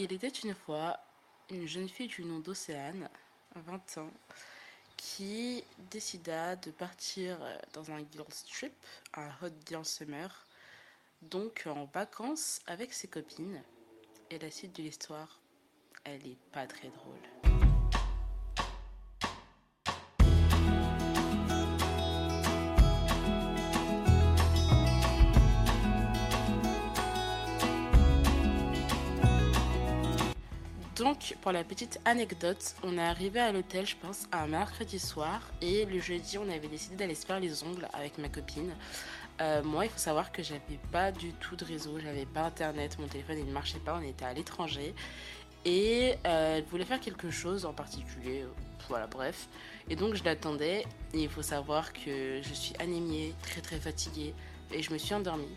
[0.00, 0.96] Il était une fois
[1.50, 3.08] une jeune fille du nom d'Océane,
[3.56, 4.12] 20 ans,
[4.96, 7.36] qui décida de partir
[7.72, 8.72] dans un girls trip,
[9.14, 10.46] un hot girl summer,
[11.22, 13.60] donc en vacances avec ses copines.
[14.30, 15.40] Et la suite de l'histoire,
[16.04, 17.57] elle est pas très drôle.
[30.98, 35.40] Donc, pour la petite anecdote, on est arrivé à l'hôtel, je pense, un mercredi soir.
[35.62, 38.74] Et le jeudi, on avait décidé d'aller se faire les ongles avec ma copine.
[39.40, 42.98] Euh, moi, il faut savoir que j'avais pas du tout de réseau, j'avais pas internet,
[42.98, 44.92] mon téléphone il ne marchait pas, on était à l'étranger.
[45.64, 48.44] Et euh, elle voulait faire quelque chose en particulier,
[48.88, 49.48] voilà, bref.
[49.88, 50.84] Et donc je l'attendais.
[51.14, 54.34] Et il faut savoir que je suis anémiée, très très fatiguée.
[54.72, 55.54] Et je me suis endormie.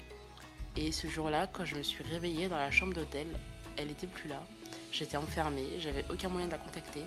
[0.77, 3.25] Et ce jour-là, quand je me suis réveillée dans la chambre d'hôtel,
[3.75, 4.43] elle était plus là.
[4.91, 7.03] J'étais enfermée, j'avais aucun moyen de la contacter.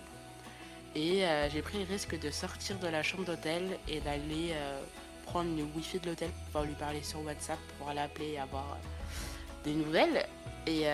[0.95, 4.81] Et euh, j'ai pris le risque de sortir de la chambre d'hôtel et d'aller euh,
[5.27, 8.65] prendre le wifi de l'hôtel pour pouvoir lui parler sur WhatsApp, pour l'appeler et avoir
[8.65, 10.27] euh, des nouvelles.
[10.67, 10.87] Et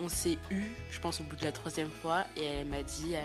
[0.00, 2.24] on s'est eu, je pense, au bout de la troisième fois.
[2.36, 3.16] Et elle m'a dit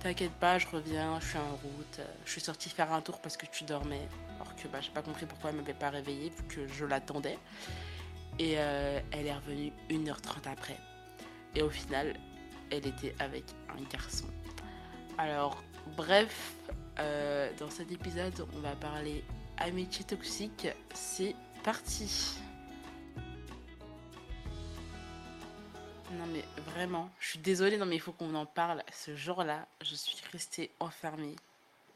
[0.00, 2.00] T'inquiète pas, je reviens, je suis en route.
[2.24, 4.08] Je suis sortie faire un tour parce que tu dormais.
[4.36, 7.38] Alors que bah, j'ai pas compris pourquoi elle m'avait pas réveillée, vu que je l'attendais.
[8.38, 10.78] Et elle est revenue 1h30 après.
[11.56, 12.14] Et au final,
[12.70, 14.26] elle était avec un garçon.
[15.16, 15.62] Alors,
[15.96, 16.54] bref,
[16.98, 19.24] euh, dans cet épisode, on va parler
[19.56, 20.68] amitié toxique.
[20.92, 22.36] C'est parti.
[26.12, 28.82] Non mais vraiment, je suis désolée, non mais il faut qu'on en parle.
[28.92, 31.36] Ce jour-là, je suis restée enfermée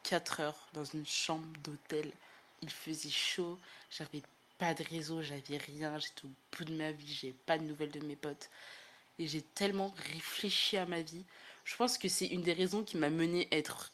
[0.05, 2.11] 4 heures dans une chambre d'hôtel.
[2.63, 3.59] Il faisait chaud,
[3.91, 4.23] j'avais
[4.59, 7.93] pas de réseau, j'avais rien, j'étais au bout de ma vie, j'ai pas de nouvelles
[7.93, 8.51] de mes potes
[9.21, 11.25] et j'ai tellement réfléchi à ma vie.
[11.65, 13.93] Je pense que c'est une des raisons qui m'a mené à être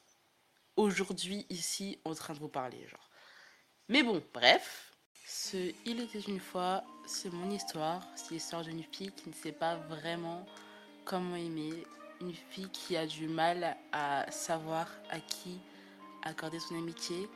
[0.76, 2.86] aujourd'hui ici en train de vous parler.
[3.88, 4.92] Mais bon, bref.
[5.26, 8.06] Ce Il était une fois, c'est mon histoire.
[8.14, 10.46] C'est l'histoire d'une fille qui ne sait pas vraiment
[11.04, 11.72] comment aimer.
[12.20, 15.58] Une fille qui a du mal à savoir à qui
[16.22, 17.28] accorder son amitié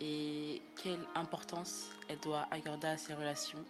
[0.00, 3.64] et quelle importance elle doit accorder à ses relations.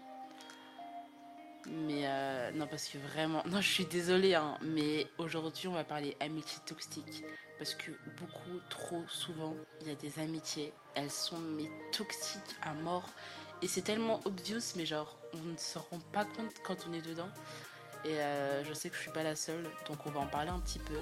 [1.67, 5.85] Mais euh, non, parce que vraiment, non, je suis désolée, hein, mais aujourd'hui, on va
[5.85, 7.25] parler amitié toxique.
[7.59, 12.75] Parce que beaucoup, trop souvent, il y a des amitiés, elles sont mais toxiques à
[12.75, 13.09] mort.
[13.63, 17.01] Et c'est tellement obvious, mais genre, on ne se rend pas compte quand on est
[17.01, 17.29] dedans.
[18.05, 20.51] Et euh, je sais que je suis pas la seule, donc on va en parler
[20.51, 20.99] un petit peu.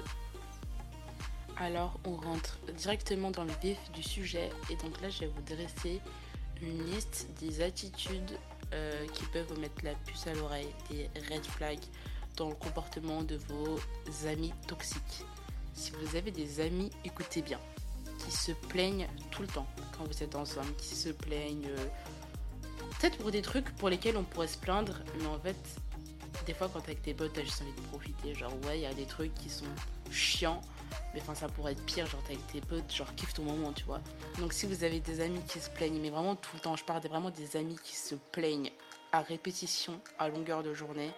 [1.57, 4.49] Alors, on rentre directement dans le vif du sujet.
[4.69, 6.01] Et donc là, je vais vous dresser
[6.61, 8.37] une liste des attitudes
[8.75, 11.79] euh, qui peuvent vous mettre la puce à l'oreille, des red flags
[12.35, 13.79] dans le comportement de vos
[14.27, 15.25] amis toxiques.
[15.73, 17.59] Si vous avez des amis, écoutez bien,
[18.19, 21.87] qui se plaignent tout le temps quand vous êtes ensemble, qui se plaignent euh,
[22.99, 25.57] peut-être pour des trucs pour lesquels on pourrait se plaindre, mais en fait,
[26.45, 28.35] des fois quand t'es avec tes potes, t'as juste envie de profiter.
[28.35, 29.65] Genre, ouais, il y a des trucs qui sont
[30.11, 30.61] chiants,
[31.13, 33.71] mais enfin, ça pourrait être pire, genre t'es avec tes potes, genre kiffe ton moment,
[33.73, 34.01] tu vois.
[34.39, 36.83] Donc si vous avez des amis qui se plaignent, mais vraiment tout le temps, je
[36.83, 38.71] parle vraiment des amis qui se plaignent
[39.11, 41.11] à répétition, à longueur de journée,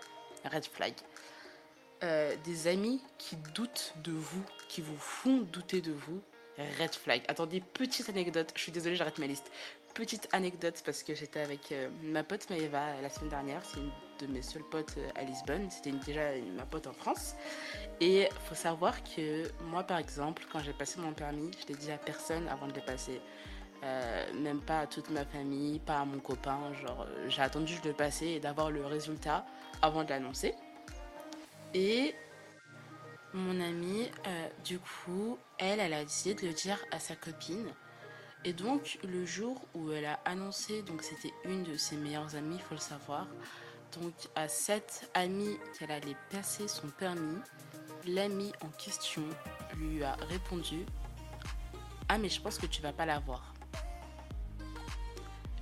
[0.46, 0.94] red flag.
[2.04, 6.22] Euh, des amis qui doutent de vous, qui vous font douter de vous,
[6.80, 7.24] red flag.
[7.28, 9.52] Attendez, petite anecdote, je suis désolée, j'arrête ma liste.
[9.94, 13.90] Petite anecdote parce que j'étais avec euh, ma pote Maëva la semaine dernière, c'est une
[14.20, 17.36] de mes seuls potes euh, à Lisbonne, c'était déjà ma pote en France.
[18.02, 21.92] Et faut savoir que moi par exemple, quand j'ai passé mon permis, je l'ai dit
[21.92, 23.22] à personne avant de le passer.
[23.84, 26.74] Euh, même pas à toute ma famille, pas à mon copain.
[26.82, 29.46] Genre, j'ai attendu de le passer et d'avoir le résultat
[29.82, 30.56] avant de l'annoncer.
[31.76, 32.16] Et
[33.34, 34.10] mon amie,
[34.66, 37.68] du coup, elle, elle a décidé de le dire à sa copine.
[38.48, 42.56] Et donc le jour où elle a annoncé, donc c'était une de ses meilleures amies,
[42.56, 43.28] il faut le savoir,
[43.94, 47.40] donc à cette amie qu'elle allait passer son permis,
[48.06, 49.24] l'amie en question
[49.76, 50.86] lui a répondu
[52.10, 53.54] Ah mais je pense que tu vas pas l'avoir.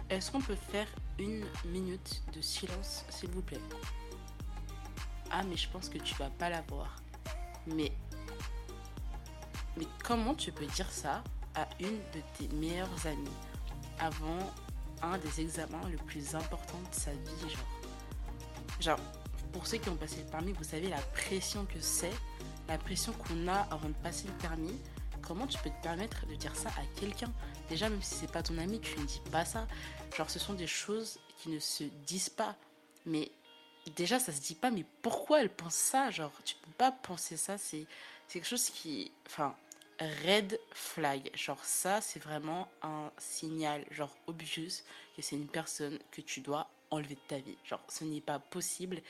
[0.09, 3.61] Est-ce qu'on peut faire une minute de silence s'il vous plaît
[5.31, 6.95] Ah mais je pense que tu vas pas l'avoir.
[7.67, 7.91] Mais
[9.77, 11.23] mais comment tu peux dire ça
[11.55, 13.29] à une de tes meilleures amies
[13.99, 14.53] avant
[15.01, 17.74] un des examens le plus importants de sa vie, genre?
[18.85, 18.99] Genre,
[19.51, 22.13] pour ceux qui ont passé le permis, vous savez la pression que c'est,
[22.67, 24.79] la pression qu'on a avant de passer le permis.
[25.23, 27.33] Comment tu peux te permettre de dire ça à quelqu'un?
[27.67, 29.67] Déjà, même si c'est pas ton ami, tu ne dis pas ça.
[30.15, 32.55] Genre, ce sont des choses qui ne se disent pas.
[33.07, 33.31] Mais
[33.95, 36.11] déjà, ça se dit pas, mais pourquoi elle pense ça?
[36.11, 37.87] Genre, tu peux pas penser ça, c'est
[38.29, 39.11] quelque chose qui.
[39.25, 39.55] Enfin,
[39.99, 41.31] red flag.
[41.33, 44.83] Genre, ça, c'est vraiment un signal, genre, obvious,
[45.15, 47.57] que c'est une personne que tu dois enlever de ta vie.
[47.63, 49.01] Genre, ce n'est pas possible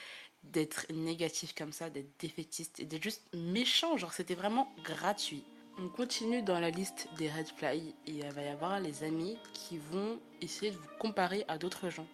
[0.44, 3.98] d'être négatif comme ça, d'être défaitiste et d'être juste méchant.
[3.98, 5.44] Genre, c'était vraiment gratuit.
[5.78, 9.38] On continue dans la liste des red flags et il va y avoir les amis
[9.54, 12.08] qui vont essayer de vous comparer à d'autres gens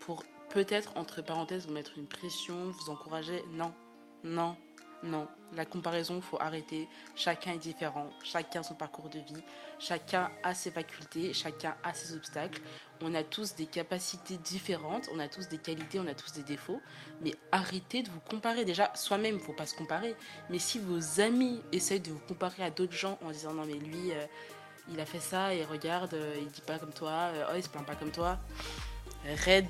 [0.00, 3.42] pour peut-être, entre parenthèses, vous mettre une pression, vous encourager.
[3.52, 3.72] Non,
[4.24, 4.56] non,
[5.02, 6.88] non, la comparaison, faut arrêter.
[7.14, 9.42] Chacun est différent, chacun son parcours de vie,
[9.78, 12.60] chacun a ses facultés, chacun a ses obstacles.
[13.00, 16.42] On a tous des capacités différentes, on a tous des qualités, on a tous des
[16.42, 16.80] défauts.
[17.22, 18.64] Mais arrêtez de vous comparer.
[18.64, 20.16] Déjà, soi-même, il faut pas se comparer.
[20.50, 23.74] Mais si vos amis essayent de vous comparer à d'autres gens en disant non mais
[23.74, 24.26] lui, euh,
[24.90, 27.62] il a fait ça et regarde, euh, il dit pas comme toi, euh, oh il
[27.62, 28.38] se plaint pas comme toi.
[29.46, 29.68] Red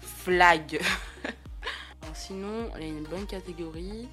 [0.00, 0.80] flag.
[2.14, 4.08] Sinon, il y a une bonne catégorie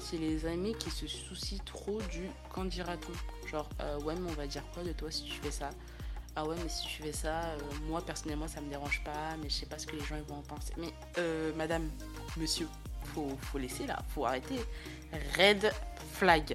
[0.00, 3.48] c'est les amis qui se soucient trop du quand dira-t-on.
[3.48, 5.70] Genre, euh, ouais, mais on va dire quoi de toi si tu fais ça?
[6.36, 7.58] Ah ouais, mais si tu fais ça, euh,
[7.88, 10.36] moi personnellement ça me dérange pas, mais je sais pas ce que les gens vont
[10.36, 10.72] en penser.
[10.76, 11.90] Mais euh, madame,
[12.36, 12.68] monsieur,
[13.14, 14.56] faut, faut laisser là, faut arrêter.
[15.36, 15.72] Red
[16.12, 16.54] flag.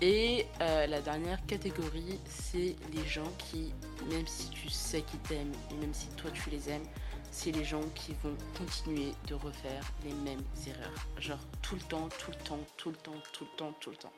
[0.00, 3.72] Et la dernière catégorie, c'est les gens qui,
[4.08, 6.86] même si tu sais qu'ils t'aiment, et même si toi tu les aimes,
[7.30, 11.06] c'est les gens qui vont continuer de refaire les mêmes erreurs.
[11.18, 13.96] Genre tout le temps, tout le temps, tout le temps, tout le temps, tout le
[13.96, 14.12] temps.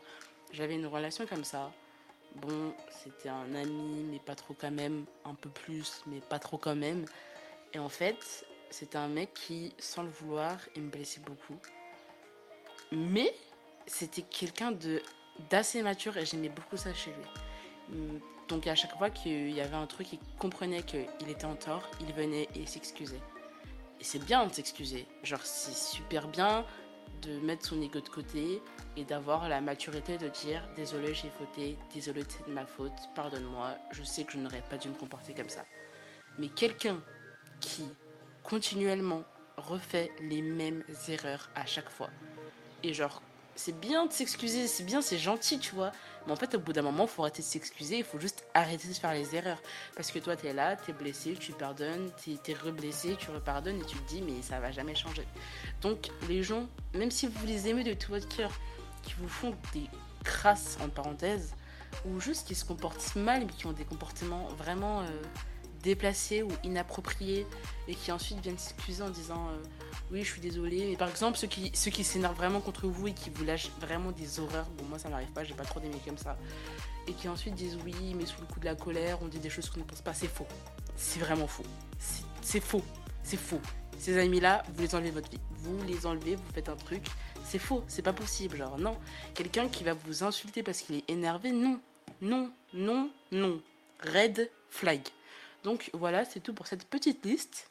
[0.52, 1.72] J'avais une relation comme ça.
[2.36, 5.04] Bon, c'était un ami, mais pas trop quand même.
[5.24, 7.04] Un peu plus, mais pas trop quand même.
[7.72, 11.58] Et en fait, c'était un mec qui, sans le vouloir, il me blessait beaucoup.
[12.92, 13.34] Mais
[13.86, 15.02] c'était quelqu'un de
[15.48, 17.24] d'assez mature et j'aimais beaucoup ça chez lui.
[18.48, 21.88] Donc à chaque fois qu'il y avait un truc, il comprenait qu'il était en tort,
[22.00, 23.20] il venait et s'excusait.
[24.00, 25.06] Et c'est bien de s'excuser.
[25.22, 26.64] Genre c'est super bien
[27.22, 28.62] de mettre son ego de côté
[28.96, 33.76] et d'avoir la maturité de dire désolé j'ai fauté, désolé c'est de ma faute, pardonne-moi,
[33.90, 35.64] je sais que je n'aurais pas dû me comporter comme ça.
[36.38, 37.00] Mais quelqu'un
[37.60, 37.84] qui
[38.42, 39.22] continuellement
[39.56, 42.10] refait les mêmes erreurs à chaque fois
[42.82, 43.22] et genre
[43.54, 45.92] c'est bien de s'excuser, c'est bien, c'est gentil, tu vois.
[46.26, 48.44] Mais en fait, au bout d'un moment, il faut arrêter de s'excuser, il faut juste
[48.54, 49.60] arrêter de faire les erreurs.
[49.96, 53.30] Parce que toi, tu es là, tu es blessé, tu pardonnes, tu es, reblessé, tu
[53.30, 55.26] repardonnes et tu te dis, mais ça va jamais changer.
[55.80, 58.50] Donc, les gens, même si vous les aimez de tout votre cœur,
[59.02, 59.86] qui vous font des
[60.24, 61.54] crasses, en parenthèse,
[62.04, 65.02] ou juste qui se comportent mal, mais qui ont des comportements vraiment.
[65.02, 65.06] Euh,
[65.82, 67.46] déplacés ou inappropriés
[67.88, 69.62] et qui ensuite viennent s'excuser en disant euh,
[70.10, 73.08] oui je suis désolé mais par exemple ceux qui ceux qui s'énervent vraiment contre vous
[73.08, 75.80] et qui vous lâchent vraiment des horreurs bon moi ça m'arrive pas j'ai pas trop
[75.80, 76.36] d'amis comme ça
[77.08, 79.50] et qui ensuite disent oui mais sous le coup de la colère on dit des
[79.50, 80.46] choses qu'on ne pense pas c'est faux.
[80.96, 81.64] C'est vraiment faux.
[82.42, 82.82] C'est faux.
[83.22, 83.60] C'est faux.
[83.98, 85.40] Ces amis là vous les enlevez votre vie.
[85.50, 87.06] Vous les enlevez vous faites un truc.
[87.44, 87.82] C'est faux.
[87.88, 88.58] C'est pas possible.
[88.58, 88.96] Genre non.
[89.34, 91.80] Quelqu'un qui va vous insulter parce qu'il est énervé non.
[92.20, 93.60] Non non non.
[94.04, 95.00] Red flag
[95.62, 97.70] donc voilà, c'est tout pour cette petite liste.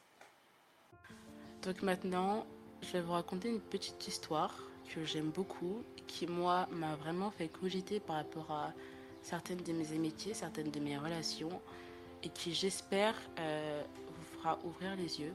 [1.64, 2.46] Donc maintenant,
[2.82, 4.56] je vais vous raconter une petite histoire
[4.94, 8.74] que j'aime beaucoup, qui moi m'a vraiment fait cogiter par rapport à
[9.22, 11.62] certaines de mes amitiés, certaines de mes relations,
[12.24, 15.34] et qui j'espère euh, vous fera ouvrir les yeux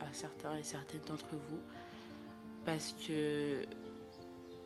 [0.00, 1.60] à certains et certaines d'entre vous,
[2.64, 3.64] parce que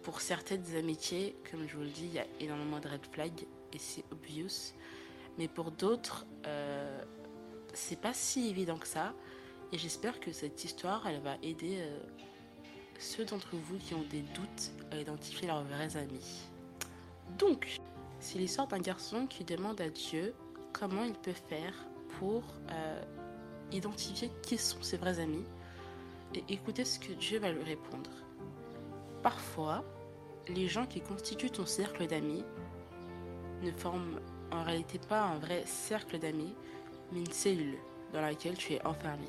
[0.03, 3.47] pour certaines amitiés, comme je vous le dis, il y a énormément de red flags
[3.73, 4.73] et c'est obvious,
[5.39, 7.03] mais pour d'autres, euh,
[7.77, 9.13] c'est pas si évident que ça.
[9.73, 11.99] Et j'espère que cette histoire, elle va aider euh,
[12.99, 16.49] ceux d'entre vous qui ont des doutes à identifier leurs vrais amis.
[17.39, 17.79] Donc,
[18.19, 20.35] c'est l'histoire d'un garçon qui demande à Dieu
[20.73, 21.75] comment il peut faire
[22.19, 23.03] pour euh,
[23.73, 25.45] identifier qui sont ses vrais amis
[26.35, 28.11] et écouter ce que Dieu va lui répondre.
[29.23, 29.85] Parfois,
[30.49, 32.45] les gens qui constituent ton cercle d'amis
[33.63, 34.21] ne forment
[34.53, 36.55] en réalité pas un vrai cercle d'amis,
[37.13, 37.79] une cellule
[38.13, 39.27] dans laquelle tu es enfermé.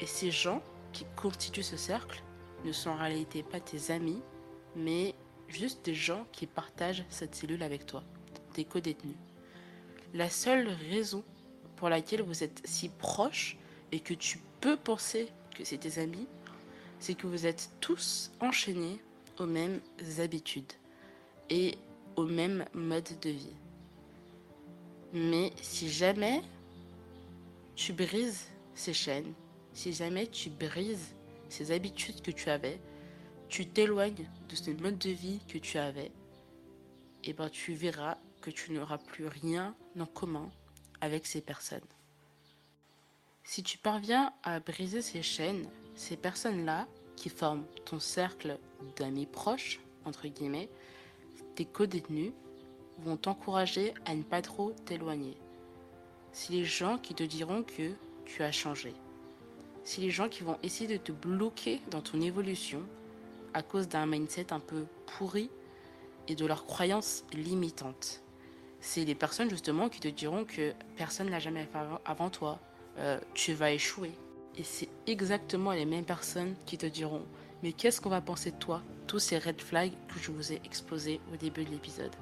[0.00, 2.22] Et ces gens qui constituent ce cercle
[2.64, 4.22] ne sont en réalité pas tes amis,
[4.76, 5.14] mais
[5.48, 8.02] juste des gens qui partagent cette cellule avec toi,
[8.54, 9.16] des co-détenus.
[10.14, 11.24] La seule raison
[11.76, 13.56] pour laquelle vous êtes si proches
[13.92, 16.26] et que tu peux penser que c'est tes amis,
[16.98, 19.00] c'est que vous êtes tous enchaînés
[19.38, 19.80] aux mêmes
[20.18, 20.72] habitudes
[21.50, 21.76] et
[22.16, 23.56] au même mode de vie.
[25.14, 26.42] Mais si jamais
[27.76, 29.32] tu brises ces chaînes,
[29.72, 31.14] si jamais tu brises
[31.48, 32.80] ces habitudes que tu avais,
[33.48, 36.10] tu t'éloignes de ce mode de vie que tu avais,
[37.22, 40.50] et ben tu verras que tu n'auras plus rien en commun
[41.00, 41.80] avec ces personnes.
[43.44, 48.58] Si tu parviens à briser ces chaînes, ces personnes-là qui forment ton cercle
[48.96, 50.70] d'amis proches, entre guillemets,
[51.54, 52.32] tes co-détenus,
[52.98, 55.36] vont t'encourager à ne pas trop t'éloigner.
[56.32, 57.92] C'est les gens qui te diront que
[58.24, 58.94] tu as changé.
[59.84, 62.80] C'est les gens qui vont essayer de te bloquer dans ton évolution
[63.52, 65.50] à cause d'un mindset un peu pourri
[66.26, 68.22] et de leurs croyances limitantes.
[68.80, 72.58] C'est les personnes justement qui te diront que personne n'a jamais fait avant toi,
[72.98, 74.12] euh, tu vas échouer.
[74.56, 77.24] Et c'est exactement les mêmes personnes qui te diront
[77.64, 78.82] mais qu'est-ce qu'on va penser de toi?
[79.06, 82.14] Tous ces red flags que je vous ai exposés au début de l'épisode.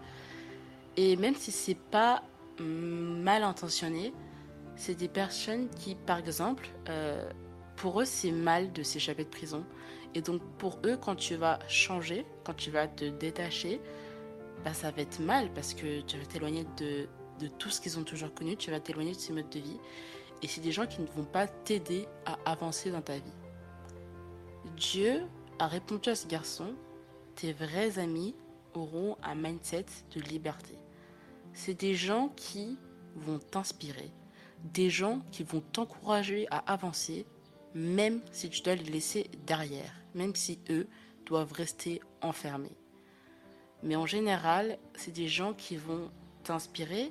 [0.96, 2.22] Et même si c'est pas
[2.58, 4.12] mal intentionné,
[4.76, 7.28] c'est des personnes qui, par exemple, euh,
[7.76, 9.64] pour eux, c'est mal de s'échapper de prison.
[10.14, 13.80] Et donc, pour eux, quand tu vas changer, quand tu vas te détacher,
[14.64, 17.08] bah, ça va être mal parce que tu vas t'éloigner de,
[17.40, 19.78] de tout ce qu'ils ont toujours connu, tu vas t'éloigner de ces modes de vie.
[20.42, 23.22] Et c'est des gens qui ne vont pas t'aider à avancer dans ta vie.
[24.76, 25.22] Dieu
[25.58, 26.74] a répondu à ce garçon,
[27.36, 28.34] tes vrais amis
[28.74, 30.76] auront un mindset de liberté.
[31.52, 32.78] C'est des gens qui
[33.14, 34.10] vont t'inspirer,
[34.64, 37.26] des gens qui vont t'encourager à avancer,
[37.74, 40.86] même si tu dois les laisser derrière, même si eux
[41.26, 42.76] doivent rester enfermés.
[43.82, 46.10] Mais en général, c'est des gens qui vont
[46.44, 47.10] t'inspirer,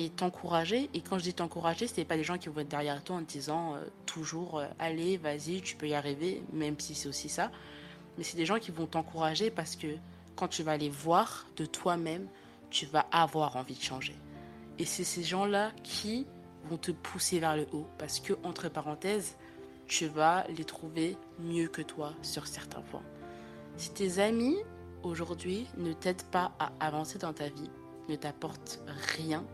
[0.00, 0.88] et t'encourager.
[0.94, 3.16] Et quand je dis t'encourager, ce n'est pas des gens qui vont être derrière toi
[3.16, 7.08] en te disant euh, toujours euh, allez, vas-y, tu peux y arriver, même si c'est
[7.08, 7.50] aussi ça.
[8.16, 9.88] Mais c'est des gens qui vont t'encourager parce que
[10.40, 12.26] quand tu vas les voir de toi-même,
[12.70, 14.16] tu vas avoir envie de changer.
[14.78, 16.26] Et c'est ces gens-là qui
[16.64, 19.36] vont te pousser vers le haut parce que, entre parenthèses,
[19.86, 23.02] tu vas les trouver mieux que toi sur certains points.
[23.76, 24.56] Si tes amis
[25.02, 27.70] aujourd'hui ne t'aident pas à avancer dans ta vie,
[28.08, 28.80] ne t'apportent
[29.18, 29.44] rien,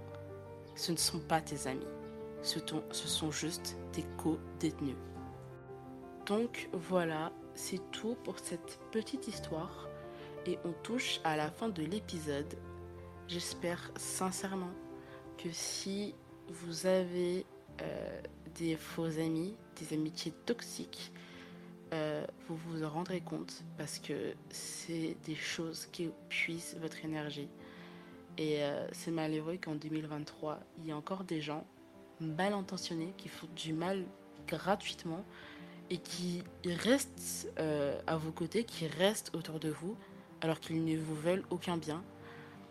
[0.76, 1.84] ce ne sont pas tes amis,
[2.42, 2.60] ce,
[2.92, 4.96] sont juste tes co-détenus.
[6.26, 9.88] Donc voilà, c'est tout pour cette petite histoire
[10.46, 12.54] et on touche à la fin de l'épisode.
[13.28, 14.70] J'espère sincèrement
[15.38, 16.14] que si
[16.48, 17.44] vous avez
[17.82, 18.20] euh,
[18.54, 21.12] des faux amis, des amitiés toxiques,
[21.92, 27.48] euh, vous vous en rendrez compte parce que c'est des choses qui puissent votre énergie.
[28.38, 31.66] Et euh, c'est malheureux qu'en 2023, il y ait encore des gens
[32.20, 34.04] mal intentionnés qui font du mal
[34.46, 35.24] gratuitement
[35.90, 37.48] et qui restent
[38.06, 39.96] à vos côtés, qui restent autour de vous,
[40.46, 42.04] alors qu'ils ne vous veulent aucun bien.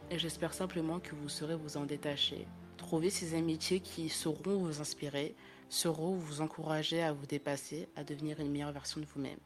[0.10, 2.48] Et j'espère simplement que vous saurez vous en détacher.
[2.78, 5.36] Trouver ces amitiés qui sauront vous inspirer,
[5.68, 9.40] sauront vous encourager à vous dépasser, à devenir une meilleure version de vous-même.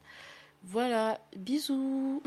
[0.64, 2.22] Voilà, bisous